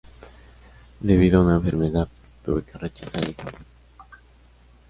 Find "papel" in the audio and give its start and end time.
3.35-3.63